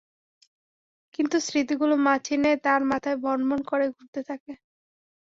কিন্তু 1.13 1.37
স্মৃতিগুলো 1.39 1.95
মাছির 2.05 2.39
ন্যায় 2.41 2.59
তাঁর 2.65 2.81
মাথায় 2.91 3.17
ভন 3.17 3.39
ভন 3.49 3.59
করে 3.69 3.85
ঘুরতে 3.95 4.21
থাকে। 4.29 4.53